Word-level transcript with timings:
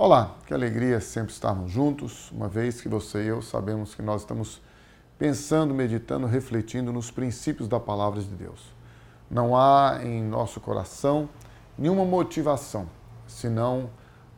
Olá, 0.00 0.36
que 0.46 0.54
alegria 0.54 1.00
sempre 1.00 1.32
estarmos 1.32 1.72
juntos, 1.72 2.30
uma 2.30 2.46
vez 2.46 2.80
que 2.80 2.88
você 2.88 3.24
e 3.24 3.26
eu 3.26 3.42
sabemos 3.42 3.96
que 3.96 4.00
nós 4.00 4.20
estamos 4.20 4.62
pensando, 5.18 5.74
meditando, 5.74 6.24
refletindo 6.24 6.92
nos 6.92 7.10
princípios 7.10 7.66
da 7.66 7.80
palavra 7.80 8.20
de 8.20 8.28
Deus. 8.28 8.72
Não 9.28 9.56
há 9.56 9.98
em 10.04 10.22
nosso 10.22 10.60
coração 10.60 11.28
nenhuma 11.76 12.04
motivação, 12.04 12.88
senão 13.26 13.90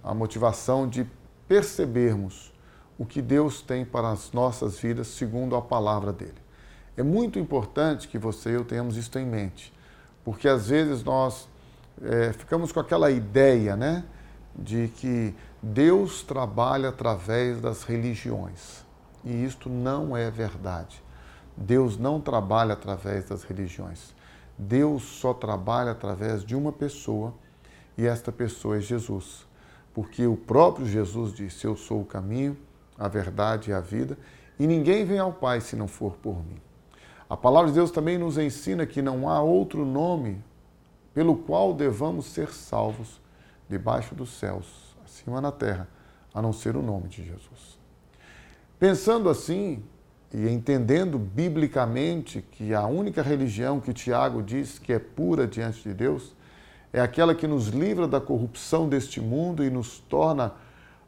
a 0.03 0.15
motivação 0.15 0.89
de 0.89 1.07
percebermos 1.47 2.55
o 2.99 3.05
que 3.05 3.21
Deus 3.21 3.61
tem 3.61 3.85
para 3.85 4.11
as 4.11 4.33
nossas 4.33 4.79
vidas 4.79 5.09
segundo 5.09 5.55
a 5.55 5.61
palavra 5.61 6.11
dele. 6.11 6.41
É 6.97 7.03
muito 7.03 7.39
importante 7.39 8.09
que 8.09 8.17
você 8.17 8.49
e 8.49 8.55
eu 8.55 8.65
tenhamos 8.65 8.97
isso 8.97 9.19
em 9.19 9.27
mente, 9.27 9.75
porque 10.25 10.49
às 10.49 10.71
vezes 10.71 11.05
nós 11.05 11.47
é, 12.03 12.33
ficamos 12.33 12.73
com 12.73 12.81
aquela 12.81 13.11
ideia, 13.11 13.77
né? 13.77 14.05
De 14.55 14.89
que 14.89 15.35
Deus 15.63 16.23
trabalha 16.23 16.89
através 16.89 17.61
das 17.61 17.83
religiões. 17.83 18.85
E 19.25 19.45
isto 19.45 19.69
não 19.69 20.17
é 20.17 20.31
verdade. 20.31 21.03
Deus 21.57 21.97
não 21.97 22.21
trabalha 22.21 22.73
através 22.73 23.27
das 23.27 23.43
religiões. 23.43 24.15
Deus 24.57 25.03
só 25.03 25.33
trabalha 25.33 25.93
através 25.93 26.45
de 26.45 26.55
uma 26.55 26.73
pessoa 26.73 27.35
e 27.97 28.07
esta 28.07 28.33
pessoa 28.33 28.79
é 28.79 28.81
Jesus. 28.81 29.47
Porque 29.93 30.27
o 30.27 30.37
próprio 30.37 30.87
Jesus 30.87 31.35
disse: 31.35 31.67
Eu 31.67 31.77
sou 31.77 32.01
o 32.03 32.07
caminho, 32.07 32.57
a 32.99 33.09
verdade 33.09 33.71
e 33.71 33.75
a 33.75 33.81
vida, 33.81 34.17
e 34.59 34.67
ninguém 34.67 35.05
vem 35.05 35.19
ao 35.19 35.33
Pai 35.33 35.61
se 35.61 35.77
não 35.77 35.89
for 35.89 36.17
por 36.17 36.37
mim. 36.45 36.61
A 37.29 37.37
palavra 37.37 37.71
de 37.71 37.77
Deus 37.77 37.91
também 37.91 38.19
nos 38.19 38.39
ensina 38.39 38.87
que 38.87 39.01
não 39.01 39.29
há 39.29 39.41
outro 39.41 39.85
nome 39.85 40.43
pelo 41.15 41.37
qual 41.37 41.75
devamos 41.75 42.27
ser 42.27 42.53
salvos 42.53 43.21
debaixo 43.71 44.17
dos 44.17 44.31
céus, 44.31 44.67
acima 45.05 45.41
na 45.41 45.53
terra, 45.53 45.89
a 46.35 46.43
não 46.43 46.53
ser 46.53 46.77
o 46.77 46.83
nome 46.83 47.09
de 47.09 47.25
Jesus. 47.25 47.79
Pensando 48.81 49.31
assim 49.31 49.83
e 50.35 50.49
entendendo 50.49 51.19
biblicamente 51.19 52.43
que 52.43 52.75
a 52.75 52.85
única 52.87 53.23
religião 53.23 53.79
que 53.81 53.93
Tiago 53.93 54.43
diz 54.43 54.79
que 54.79 54.93
é 54.93 54.99
pura 54.99 55.47
diante 55.47 55.89
de 55.89 55.95
Deus 55.95 56.35
é 56.93 57.01
aquela 57.01 57.33
que 57.33 57.47
nos 57.47 57.69
livra 57.69 58.09
da 58.09 58.21
corrupção 58.21 58.89
deste 58.89 59.21
mundo 59.21 59.65
e 59.65 59.71
nos 59.71 60.01
torna 60.01 60.53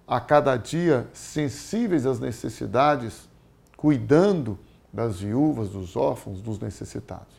a 0.06 0.20
cada 0.20 0.56
dia 0.56 1.08
sensíveis 1.12 2.06
às 2.06 2.20
necessidades, 2.20 3.28
cuidando 3.76 4.56
das 4.92 5.20
viúvas, 5.20 5.70
dos 5.70 5.96
órfãos, 5.96 6.40
dos 6.40 6.60
necessitados. 6.60 7.34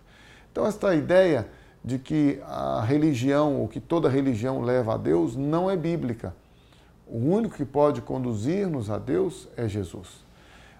Então, 0.52 0.66
esta 0.66 0.94
ideia 0.94 1.48
de 1.84 2.00
que 2.00 2.39
a 2.45 2.81
religião, 2.81 3.59
ou 3.59 3.67
que 3.67 3.80
toda 3.80 4.08
religião 4.08 4.62
leva 4.62 4.94
a 4.94 4.98
Deus, 4.98 5.36
não 5.36 5.70
é 5.70 5.76
bíblica. 5.76 6.34
O 7.06 7.17
único 7.17 7.56
que 7.56 7.66
pode 7.66 8.02
conduzir-nos 8.02 8.90
a 8.90 8.98
Deus 8.98 9.50
é 9.58 9.67
Jesus. 9.67 10.23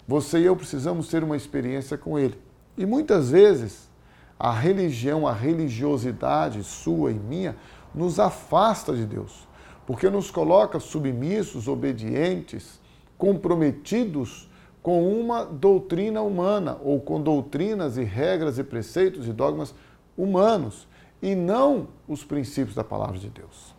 Você 0.08 0.40
e 0.40 0.44
eu 0.44 0.56
precisamos 0.56 1.08
ter 1.08 1.22
uma 1.22 1.36
experiência 1.36 1.98
com 1.98 2.18
Ele. 2.18 2.38
E 2.76 2.86
muitas 2.86 3.30
vezes 3.30 3.90
a 4.38 4.50
religião, 4.50 5.26
a 5.26 5.32
religiosidade 5.32 6.64
sua 6.64 7.10
e 7.10 7.14
minha, 7.14 7.56
nos 7.94 8.18
afasta 8.18 8.94
de 8.94 9.04
Deus, 9.04 9.46
porque 9.86 10.10
nos 10.10 10.30
coloca 10.30 10.80
submissos, 10.80 11.68
obedientes, 11.68 12.80
comprometidos 13.16 14.50
com 14.82 15.08
uma 15.08 15.44
doutrina 15.44 16.20
humana 16.20 16.78
ou 16.82 17.00
com 17.00 17.22
doutrinas 17.22 17.96
e 17.96 18.02
regras 18.02 18.58
e 18.58 18.64
preceitos 18.64 19.28
e 19.28 19.32
dogmas 19.32 19.74
humanos 20.16 20.88
e 21.22 21.34
não 21.34 21.88
os 22.06 22.24
princípios 22.24 22.74
da 22.74 22.84
palavra 22.84 23.18
de 23.18 23.28
Deus. 23.30 23.74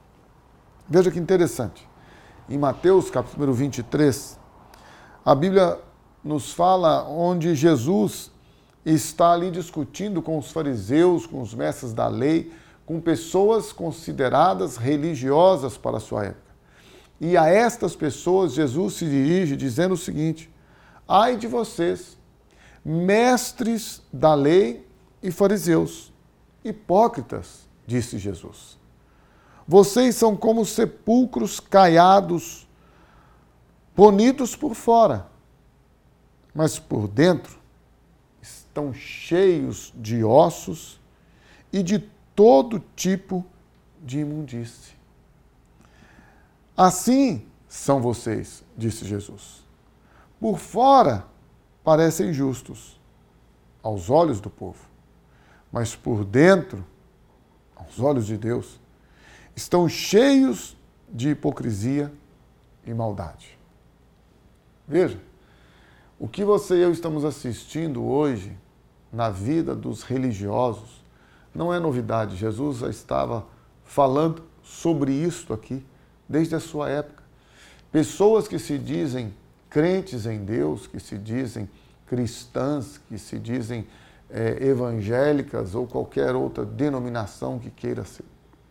Veja 0.88 1.12
que 1.12 1.20
interessante. 1.20 1.88
Em 2.48 2.58
Mateus 2.58 3.10
capítulo 3.10 3.54
23, 3.54 4.40
a 5.24 5.34
Bíblia 5.34 5.80
nos 6.24 6.54
fala 6.54 7.08
onde 7.08 7.56
Jesus 7.56 8.32
está 8.86 9.34
ali 9.34 9.50
discutindo 9.50 10.22
com 10.22 10.38
os 10.38 10.52
fariseus, 10.52 11.26
com 11.26 11.42
os 11.42 11.54
mestres 11.54 11.94
da 11.94 12.08
lei, 12.08 12.52
com 12.86 13.02
pessoas 13.02 13.74
consideradas 13.74 14.78
religiosas 14.78 15.78
para 15.78 15.98
a 15.98 16.00
sua 16.00 16.26
época. 16.26 16.46
E 17.20 17.36
a 17.36 17.48
estas 17.48 17.96
pessoas 17.96 18.54
Jesus 18.54 18.96
se 18.96 19.06
dirige 19.06 19.56
dizendo 19.56 19.94
o 19.94 19.98
seguinte: 19.98 20.54
Ai 21.08 21.38
de 21.38 21.48
vocês, 21.48 22.18
mestres 22.84 24.04
da 24.12 24.36
lei 24.36 24.88
e 25.24 25.32
fariseus, 25.32 26.14
Hipócritas, 26.66 27.70
disse 27.86 28.18
Jesus. 28.18 28.80
Vocês 29.68 30.16
são 30.16 30.36
como 30.36 30.66
sepulcros 30.66 31.60
caiados, 31.60 32.68
bonitos 33.96 34.56
por 34.56 34.74
fora, 34.74 35.28
mas 36.56 36.80
por 36.80 37.08
dentro 37.08 37.60
estão 38.42 38.92
cheios 38.92 39.94
de 39.96 40.24
ossos 40.24 41.00
e 41.72 41.84
de 41.84 42.00
todo 42.36 42.84
tipo 42.96 43.46
de 44.04 44.22
imundície. 44.22 44.96
Assim 46.76 47.46
são 47.70 48.02
vocês, 48.02 48.64
disse 48.76 49.06
Jesus. 49.06 49.64
Por 50.40 50.58
fora 50.58 51.28
parecem 51.84 52.34
justos 52.34 53.00
aos 53.84 54.10
olhos 54.10 54.42
do 54.42 54.50
povo 54.50 54.95
mas 55.72 55.96
por 55.96 56.24
dentro, 56.24 56.86
aos 57.76 58.00
olhos 58.00 58.26
de 58.26 58.38
Deus, 58.38 58.80
estão 59.56 59.88
cheios 59.88 60.78
de 61.10 61.30
hipocrisia 61.30 62.12
e 62.86 62.94
maldade. 62.94 63.58
Veja, 64.88 65.20
o 66.20 66.28
que 66.28 66.44
você 66.44 66.76
e 66.76 66.82
eu 66.82 66.92
estamos 66.92 67.26
assistindo 67.26 68.04
hoje 68.04 68.56
na 69.12 69.30
vida 69.30 69.76
dos 69.76 70.04
religiosos 70.04 71.04
não 71.54 71.74
é 71.74 71.80
novidade. 71.80 72.36
Jesus 72.36 72.80
já 72.80 72.90
estava 72.90 73.46
falando 73.84 74.44
sobre 74.62 75.14
isto 75.14 75.54
aqui 75.54 75.86
desde 76.28 76.56
a 76.56 76.60
sua 76.60 76.90
época. 76.90 77.24
Pessoas 77.92 78.48
que 78.48 78.60
se 78.60 78.78
dizem 78.78 79.34
crentes 79.70 80.26
em 80.26 80.44
Deus, 80.44 80.88
que 80.88 81.00
se 81.00 81.18
dizem 81.18 81.70
cristãs, 82.06 83.00
que 83.10 83.18
se 83.18 83.40
dizem 83.40 83.88
é, 84.30 84.66
evangélicas 84.66 85.76
ou 85.76 85.86
qualquer 85.88 86.36
outra 86.36 86.66
denominação 86.66 87.60
que 87.60 87.70
queira 87.70 88.04
se 88.04 88.24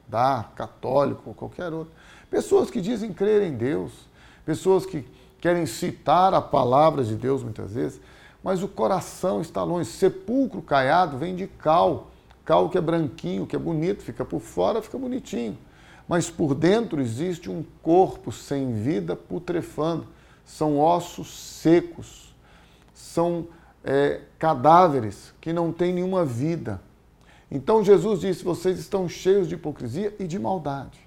dar, 0.09 0.53
católico 0.55 1.23
ou 1.27 1.35
qualquer 1.35 1.73
outra. 1.73 1.93
Pessoas 2.31 2.71
que 2.71 2.81
dizem 2.81 3.13
crer 3.13 3.43
em 3.43 3.55
Deus, 3.55 3.93
pessoas 4.45 4.85
que 4.85 5.05
querem 5.41 5.67
citar 5.67 6.35
a 6.35 6.41
palavra 6.41 7.05
de 7.05 7.15
Deus 7.15 7.43
muitas 7.43 7.75
vezes, 7.75 8.01
mas 8.43 8.63
o 8.63 8.69
coração 8.69 9.41
está 9.41 9.63
longe. 9.63 9.89
Sepulcro 9.89 10.61
caiado 10.61 11.17
vem 11.17 11.35
de 11.35 11.47
cal, 11.47 12.11
cal 12.45 12.69
que 12.69 12.77
é 12.77 12.81
branquinho, 12.81 13.47
que 13.47 13.57
é 13.57 13.59
bonito, 13.59 14.03
fica 14.03 14.25
por 14.25 14.41
fora, 14.41 14.83
fica 14.83 14.99
bonitinho. 14.99 15.57
Mas 16.07 16.29
por 16.29 16.55
dentro 16.55 17.01
existe 17.01 17.51
um 17.51 17.65
corpo 17.83 18.31
sem 18.31 18.75
vida 18.75 19.17
putrefando. 19.17 20.07
São 20.45 20.79
ossos 20.79 21.33
secos, 21.33 22.35
são 22.93 23.47
é, 23.85 24.23
cadáveres 24.39 25.35
que 25.41 25.53
não 25.53 25.71
têm 25.71 25.93
nenhuma 25.93 26.25
vida. 26.25 26.81
Então 27.51 27.85
Jesus 27.85 28.21
disse: 28.21 28.43
vocês 28.43 28.79
estão 28.79 29.09
cheios 29.09 29.47
de 29.47 29.55
hipocrisia 29.55 30.15
e 30.19 30.27
de 30.27 30.39
maldade. 30.39 30.99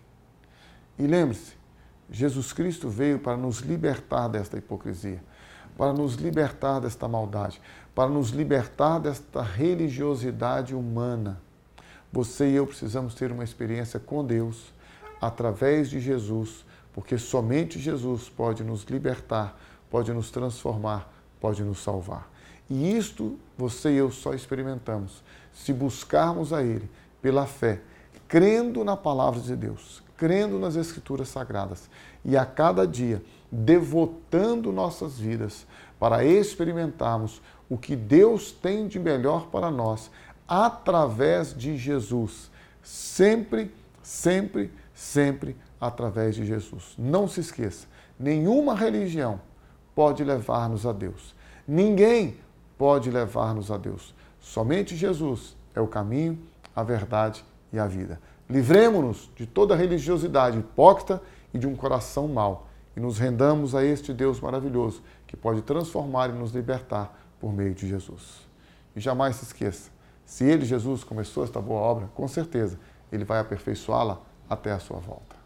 E 0.97 1.05
lembre-se, 1.05 1.53
Jesus 2.09 2.53
Cristo 2.53 2.89
veio 2.89 3.19
para 3.19 3.35
nos 3.35 3.59
libertar 3.59 4.27
desta 4.27 4.57
hipocrisia, 4.57 5.21
para 5.77 5.91
nos 5.91 6.15
libertar 6.15 6.79
desta 6.79 7.07
maldade, 7.07 7.61
para 7.93 8.09
nos 8.09 8.29
libertar 8.29 8.99
desta 8.99 9.41
religiosidade 9.41 10.73
humana. 10.73 11.41
Você 12.11 12.49
e 12.49 12.55
eu 12.55 12.65
precisamos 12.65 13.13
ter 13.13 13.31
uma 13.31 13.43
experiência 13.43 13.99
com 13.99 14.23
Deus 14.23 14.73
através 15.19 15.89
de 15.89 15.99
Jesus, 15.99 16.65
porque 16.93 17.17
somente 17.17 17.77
Jesus 17.79 18.29
pode 18.29 18.63
nos 18.63 18.83
libertar, 18.85 19.59
pode 19.89 20.13
nos 20.13 20.31
transformar, 20.31 21.11
pode 21.39 21.63
nos 21.63 21.83
salvar. 21.83 22.36
E 22.69 22.97
isto 22.97 23.37
você 23.57 23.91
e 23.91 23.97
eu 23.97 24.11
só 24.11 24.33
experimentamos 24.33 25.23
se 25.53 25.73
buscarmos 25.73 26.53
a 26.53 26.61
Ele 26.61 26.89
pela 27.21 27.45
fé, 27.45 27.81
crendo 28.27 28.83
na 28.83 28.95
palavra 28.95 29.39
de 29.39 29.55
Deus, 29.55 30.03
crendo 30.15 30.59
nas 30.59 30.75
Escrituras 30.75 31.29
Sagradas 31.29 31.89
e 32.23 32.37
a 32.37 32.45
cada 32.45 32.85
dia 32.85 33.21
devotando 33.51 34.71
nossas 34.71 35.17
vidas 35.17 35.65
para 35.99 36.23
experimentarmos 36.23 37.41
o 37.69 37.77
que 37.77 37.95
Deus 37.95 38.51
tem 38.51 38.87
de 38.87 38.99
melhor 38.99 39.47
para 39.47 39.71
nós 39.71 40.11
através 40.47 41.53
de 41.53 41.77
Jesus. 41.77 42.51
Sempre, 42.83 43.73
sempre, 44.01 44.71
sempre 44.93 45.55
através 45.79 46.35
de 46.35 46.45
Jesus. 46.45 46.93
Não 46.97 47.27
se 47.27 47.39
esqueça, 47.39 47.87
nenhuma 48.19 48.75
religião 48.75 49.39
pode 49.95 50.23
levar-nos 50.23 50.85
a 50.85 50.93
Deus. 50.93 51.35
Ninguém 51.67 52.37
pode 52.77 53.09
levar-nos 53.09 53.71
a 53.71 53.77
Deus. 53.77 54.13
Somente 54.39 54.95
Jesus 54.95 55.55
é 55.75 55.81
o 55.81 55.87
caminho, 55.87 56.39
a 56.75 56.83
verdade 56.83 57.43
e 57.71 57.79
a 57.79 57.87
vida. 57.87 58.19
Livremos-nos 58.49 59.29
de 59.35 59.45
toda 59.45 59.75
religiosidade 59.75 60.57
hipócrita 60.57 61.21
e 61.53 61.57
de 61.57 61.67
um 61.67 61.75
coração 61.75 62.27
mau 62.27 62.67
e 62.95 62.99
nos 62.99 63.17
rendamos 63.17 63.75
a 63.75 63.83
este 63.83 64.13
Deus 64.13 64.39
maravilhoso 64.39 65.03
que 65.27 65.37
pode 65.37 65.61
transformar 65.61 66.29
e 66.29 66.33
nos 66.33 66.51
libertar 66.51 67.15
por 67.39 67.53
meio 67.53 67.73
de 67.73 67.87
Jesus. 67.87 68.47
E 68.95 68.99
jamais 68.99 69.35
se 69.35 69.43
esqueça, 69.43 69.91
se 70.25 70.43
ele, 70.43 70.65
Jesus, 70.65 71.03
começou 71.03 71.43
esta 71.43 71.61
boa 71.61 71.79
obra, 71.79 72.09
com 72.15 72.27
certeza 72.27 72.79
ele 73.11 73.23
vai 73.23 73.39
aperfeiçoá-la 73.39 74.19
até 74.49 74.71
a 74.71 74.79
sua 74.79 74.97
volta. 74.97 75.36